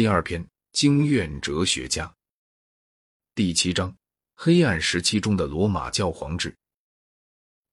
[0.00, 0.42] 第二篇：
[0.72, 2.10] 经院哲学家。
[3.34, 3.94] 第七章：
[4.34, 6.56] 黑暗时期中的罗马教皇制。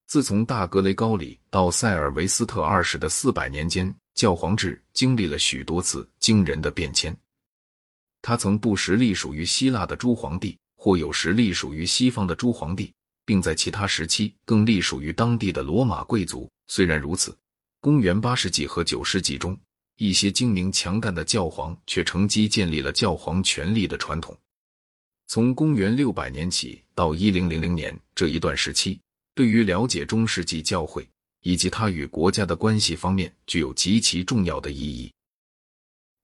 [0.08, 7.18] 自从大格雷高里到塞尔维斯特二世的四百年间，教皇制经历了许多次惊人的变迁。
[8.22, 16.52] 他曾不时隶属于希腊的诸皇帝，或有时隶属于西方的诸皇帝，并在其他时期更隶属于当地的罗马贵族。
[16.68, 17.34] 虽然如此，
[17.80, 19.58] 公元八世纪和九世纪中，
[19.98, 24.36] 一些精明强干的教皇却乘机建立了教皇权力的传统。
[25.28, 29.00] 从公元六百年起到一零零零年这一段时期。
[29.36, 31.08] 对于了解中世纪教会
[31.44, 35.14] 以及它与国家的关系方面，具有极其重要的意义。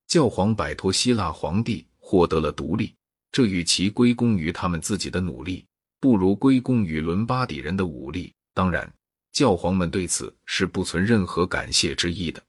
[0.08, 2.92] 教皇摆脱希腊皇帝，获得了独立，
[3.32, 5.64] 这与其归功于他们自己的努力，
[6.00, 8.34] 不如归功于伦巴底人的武力。
[8.56, 8.92] 当然，
[9.32, 12.44] 教皇们对此是不存任何感谢之意的。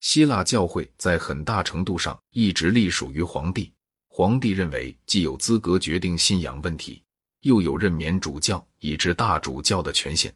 [0.00, 3.72] 希腊教会在很大程度上一直隶属于皇帝，
[4.08, 7.02] 皇帝认为既有资格决定信仰问题。
[7.42, 10.30] 又有任免主教以至大主教的权限，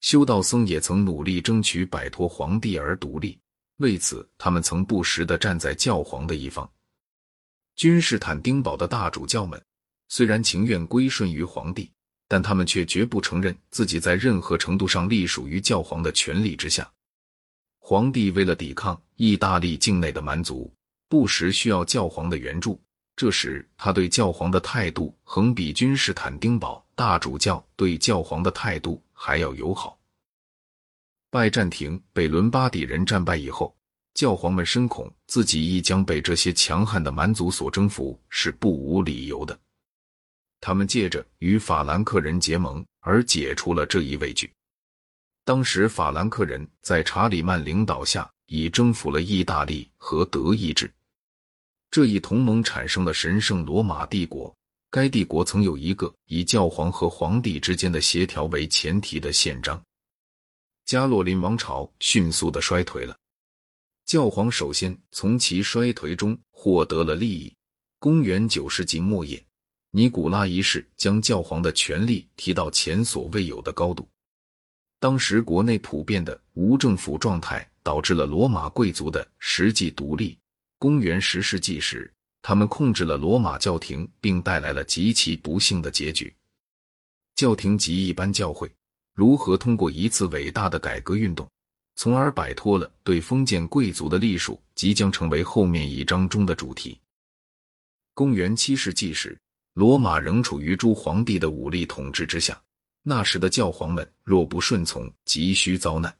[0.00, 3.36] 修道僧也曾努力争取摆脱皇帝而独立。
[3.78, 6.70] 为此，他们曾不时地站在教皇的一方。
[7.74, 9.60] 君士坦丁堡的大主教们
[10.08, 11.90] 虽然情愿归顺于皇帝，
[12.28, 16.88] 但他们却绝不承认自己在任何程度上隶属于教皇的权力之下。
[17.88, 20.68] 皇帝为了抵抗意大利境内的蛮族，
[21.08, 22.82] 不时需要教皇的援助。
[23.14, 29.96] 这时，他对教皇的态度横比君士坦丁堡大主教对教皇的态度还要友好。
[31.30, 33.72] 拜占庭被伦巴底人战败以后，
[34.14, 39.56] 教皇们深恐自己亦将被这些强悍的蛮族所征服，是不无理由的。
[40.60, 44.52] 他们借着与法兰克人结盟而解除了这一畏惧。
[45.46, 50.92] 当时，法兰克人在查理曼领导下已征服了意大利和德意志。
[51.88, 54.52] 这一同盟产生了神圣罗马帝国。
[54.90, 59.80] 该帝国曾有一个以教皇和皇帝之间的协调为前提的宪章。
[60.84, 63.16] 加洛林王朝迅速的衰退了，
[64.04, 67.54] 教皇首先从其衰退中获得了利益。
[68.00, 69.40] 公元九世纪末叶，
[69.92, 74.08] 尼古拉一世将教皇的权力提到前所未有的高度。
[74.98, 80.38] 当时国内普遍的无政府状态，导致了罗马贵族的实际独立。
[80.78, 82.10] 公元十世纪时，
[82.42, 86.34] 他们控制了罗马教廷，并带来了极其不幸的结局。
[87.34, 88.70] 教廷及一般教会
[89.14, 91.46] 如何通过一次伟大的改革运动，
[91.96, 96.98] 从而摆脱了对封建贵族的隶属，即将成为后面一章中的主题。
[98.14, 99.38] 公元七世纪时，
[99.74, 102.58] 罗马仍处于诸皇帝的武力统治之下。
[103.08, 106.12] 那时的教皇们若不顺从，急需遭难。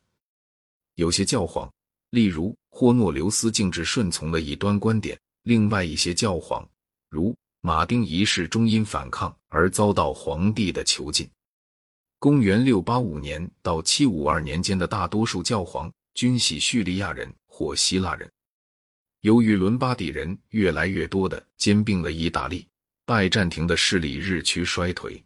[0.94, 1.68] 有些教皇。
[2.10, 6.66] 例如，霍诺留斯径直顺从了一端观点；另外一些教皇，
[7.10, 11.28] 如马丁一世，终因反抗而遭到皇帝的囚禁。
[12.20, 18.30] 公元六八五年到七五二年间的大多数教皇均系叙利亚人或希腊人。
[19.22, 22.64] 由于伦巴底人越来越多的兼并了意大利，
[23.04, 25.20] 拜占庭的势力日趋衰退。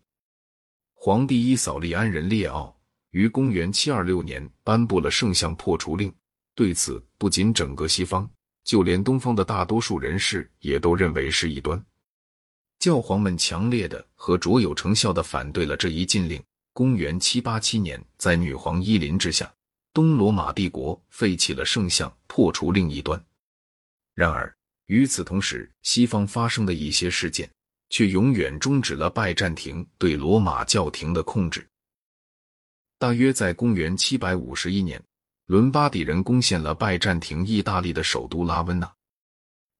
[1.02, 2.78] 皇帝伊扫利安人列奥
[3.12, 6.12] 于公元七二六年颁布了圣像破除令。
[6.54, 8.30] 对此，不仅整个西方，
[8.64, 11.82] 就连东方的大多数人士也都认为是异端。
[12.78, 16.38] 教皇们强烈的和卓有成效的反对了这一禁令。
[16.74, 19.50] 公元七八七年，在女皇伊琳之下，
[19.94, 23.18] 东罗马帝国废弃了圣像破除令一端。
[24.14, 27.50] 然而，与此同时，西方发生的一些事件
[27.90, 31.68] 却永远终止了拜占庭对罗马教廷的控制。
[32.98, 34.98] 大约在公元七百五十一年。
[35.46, 38.88] 伦巴底人攻陷了拜占庭意大利的首都拉温纳，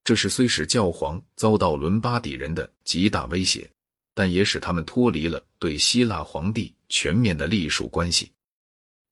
[0.02, 3.70] 这是虽使教皇遭到伦巴底人的极大威胁，
[4.12, 8.32] 但也使他们脱离了对希腊皇帝全面的隶属关系。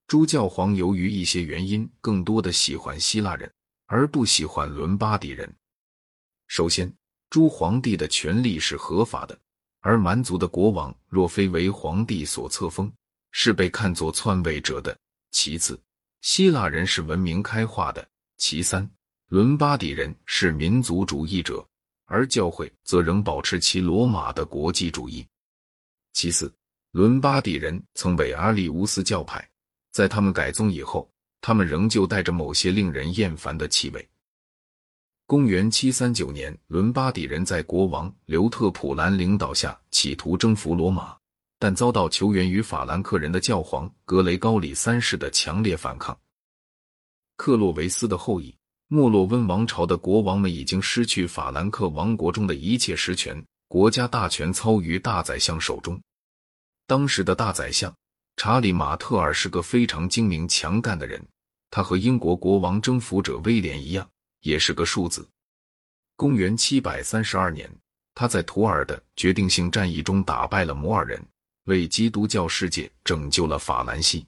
[0.09, 3.49] 诸教皇由于一些原因，更多的喜欢希腊人，
[3.87, 5.55] 而不喜欢伦巴底人。
[6.49, 6.93] 首先，
[7.31, 9.39] 诸皇帝的权力是合法的，
[9.81, 12.91] 而蛮族的国王若非为皇帝所册封，
[13.33, 14.97] 是被看作篡位者的。
[15.31, 15.79] 其次，
[16.23, 18.07] 希腊人是文明开化的。
[18.39, 18.89] 其三，
[19.29, 21.67] 伦巴底人是民族主义者，
[22.07, 25.27] 而教会则仍保持其罗马的国际主义。
[26.15, 26.51] 其次，
[26.93, 29.47] 伦巴底人曾为阿里乌斯教派，
[29.93, 31.07] 在他们改宗以后，
[31.43, 34.09] 他们仍旧带着某些令人厌烦的气味。
[35.29, 41.15] 公元七三九年，伦巴底人在国王刘特普兰领导下企图征服罗马。
[41.59, 46.19] 但遭到求援于法兰克人的教皇格雷高里三世的强烈反抗。
[47.37, 56.01] 克洛维斯的后裔莫洛温王朝的国王们已经失去法兰克王国中的一切实权，国家大权操于大宰相手中。
[56.87, 57.95] 当时的大宰相
[58.37, 61.23] 查理·马特尔是个非常精明强干的人，
[61.71, 64.09] 他和英国国王征服者威廉一样，
[64.40, 65.29] 也是个庶子。
[66.17, 67.70] 公元七百三十二年，
[68.14, 71.25] 他在图尔的决定性战役中打败了摩尔人，
[71.64, 74.26] 为基督教世界拯救了法兰西。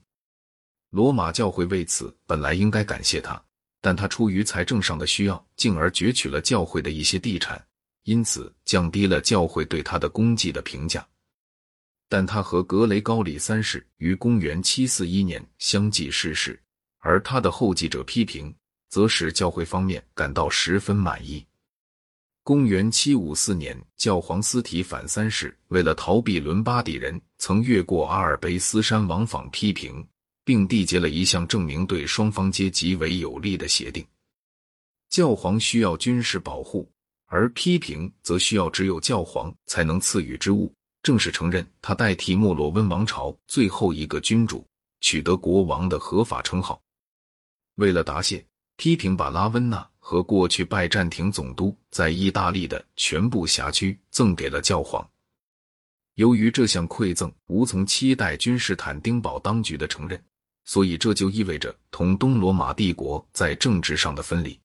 [0.91, 3.41] 罗马教会为此本来应该感谢他，
[3.81, 7.65] 但他出于财政上的需要，进而攫取了教会的一些地产，
[8.05, 11.07] 因此降低了教会对他的功绩的评价。
[12.09, 16.61] 但他和格雷高里三世于公元七四一年相继逝世，
[16.99, 18.53] 而他的后继者批评，
[18.91, 21.43] 则使教会方面感到十分满意。
[22.43, 30.05] 公元七五四年，教皇斯提反三世为了逃避伦巴底人，曾越过阿尔卑斯山往访批评，
[30.45, 34.05] 并缔结了一项证明对双方皆极为有利的协定。
[35.11, 36.91] 教皇需要军事保护，
[37.27, 40.73] 而批评则需要只有教皇才能赐予之物，
[41.03, 44.67] 正是承认他代替莫洛温王朝最后一个君主
[45.01, 46.81] 取得国王的合法称号。
[47.77, 48.45] 为了答谢，
[48.81, 49.87] 批评把拉温纳。
[50.03, 55.07] 和过去拜占庭总督在意大利的全部辖区赠给了教皇。
[56.15, 60.21] 由于这项馈赠无从期待君士坦丁堡当局的承认，
[60.65, 64.59] 所以这就意味着同东罗马帝国在政治上的分离。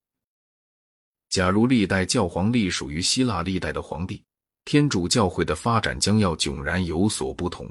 [1.30, 4.24] 假如历代教皇隶属于希腊历代的皇帝，
[4.64, 7.70] 天主教会的发展将要迥然有所不同。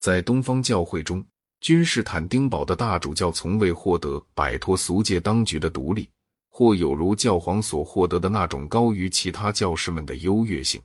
[0.00, 1.24] 在东方教会中，
[1.60, 6.08] 君士坦丁堡的大主教从未获得摆脱俗界当局的独立。
[6.48, 10.80] 或有如教皇所获得的那种高于其他教士们的优越性。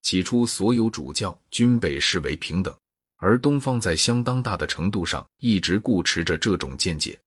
[0.00, 2.74] 起初，所有主教均被视为平等，
[3.18, 7.20] 而东方在相当大的程度上一直固持着这种见解。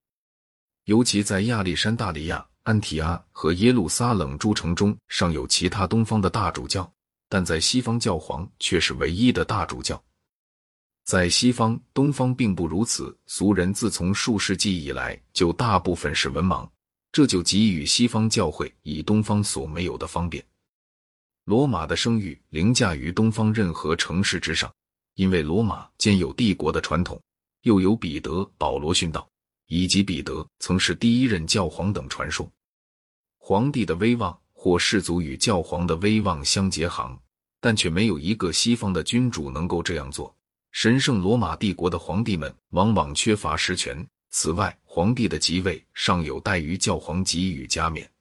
[0.85, 6.91] 尤其在亚历山大利亚、安提阿和耶路撒冷诸城中，尚有其他东方的大主教，
[7.29, 10.03] 但在西方，教皇却是唯一的大主教。
[11.05, 13.15] 在西方，东方并不如此。
[13.27, 16.67] 俗人自从数世纪以来，就大部分是文盲。
[17.11, 20.43] 这就给予西方教会以东方所没有的方便。
[21.43, 24.73] 罗马的声誉凌驾于东方任何城市之上，
[25.13, 27.21] 因为罗马兼有帝国的传统，
[27.61, 29.29] 又有彼得、保罗殉道，
[29.67, 32.51] 以及彼得曾是第一任教皇等传说。
[33.37, 37.15] 皇帝的威望或氏族与教皇的威望相结合，
[37.61, 40.35] 但却没有一个西方的君主能够这样做。
[40.75, 44.05] 神圣罗马帝国的皇帝们往往缺乏实权。
[44.29, 48.11] 此外，皇帝的即位尚有待于教皇给予加冕。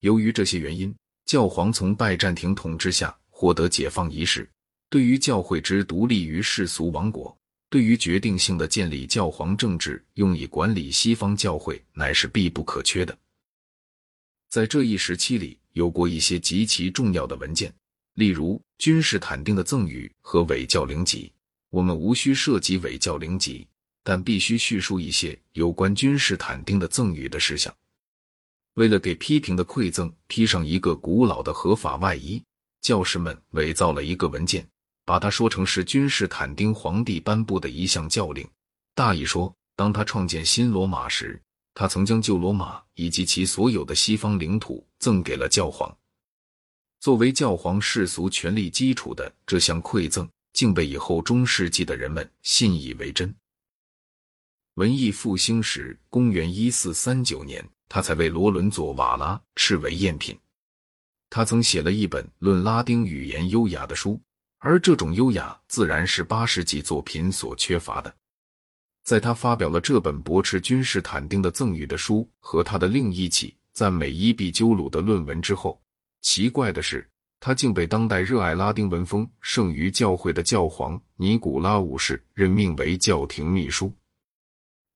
[0.00, 0.92] 由于这些原因，
[1.26, 4.50] 教皇从拜占庭统治下获得解放仪式，
[4.88, 7.36] 对于教会之独立于世俗王国，
[7.68, 13.16] 对于决定性的建立教皇政治用以管理西方教会，乃是必不可缺的。
[14.48, 17.70] 在这一时期里，有过一些极其重要的文件，
[18.14, 21.30] 例如君士坦丁的赠与和伪教灵籍。
[21.70, 23.66] 我们无需涉及伪教灵籍。
[24.02, 27.72] 但必须叙述一些有关君士坦丁的赠与的事项。
[28.74, 32.42] 为了给批评的馈赠披上一个古老的合法外衣，
[32.80, 34.66] 教士们伪造了一个文件，
[35.04, 38.48] 把它说成是君士坦丁皇帝颁布的一项教令。
[38.94, 41.40] 大意说，当他创建新罗马时，
[41.74, 45.94] 他曾将旧罗马以及其所有的西方领土赠给了教皇。
[47.00, 53.34] 作为教皇世俗权力基础的这项馈赠，竟被以后中世纪的人们信以为真。
[54.74, 60.38] 文艺复兴时，公元一四三九年，他才为罗伦佐·瓦拉斥为赝品。
[61.28, 64.20] 他曾写了一本论拉丁语言优雅的书，
[64.58, 68.14] 而这种优雅自然是八世纪作品所缺乏的。
[69.02, 75.82] 在他发表了这本驳斥君士坦丁的赠与的书和他的另一起赞美伊壁鸠鲁的论文之后，
[76.20, 77.09] 奇怪的是，
[77.40, 83.90] 他竟被当代热爱拉丁文风胜于教会的教皇尼古拉五世任命为教廷秘书。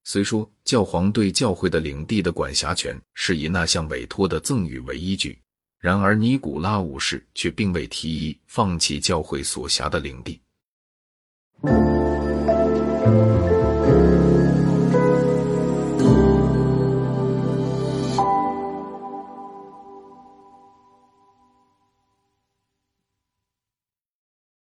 [0.05, 5.41] 虽说教皇对教会的领地的管辖权是以那项委托的赠与为依据，
[5.79, 10.39] 然而尼古拉五世却并未提议放弃教会所辖的领地。